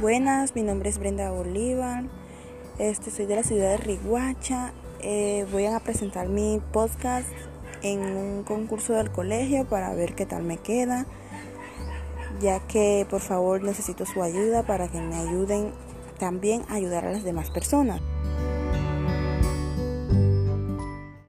[0.00, 2.04] Buenas, mi nombre es Brenda Bolívar.
[2.78, 4.72] Este, soy de la ciudad de Riguacha.
[5.00, 7.28] Eh, voy a presentar mi podcast
[7.82, 11.04] en un concurso del colegio para ver qué tal me queda,
[12.40, 15.70] ya que por favor necesito su ayuda para que me ayuden
[16.18, 18.00] también a ayudar a las demás personas.